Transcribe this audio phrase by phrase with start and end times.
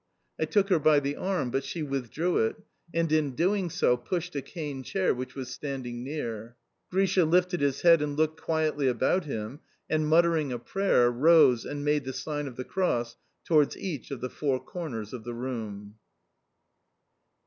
[0.39, 2.55] I took her by the arm, but she withdrew it,
[2.91, 6.55] and, in doing so, pushed a cane chair which was standing near.
[6.89, 12.05] Grisha lifted his head looked quietly about him, and, muttering a prayer, rose and made
[12.05, 15.97] the sign of the cross towards each of the four corners of the room.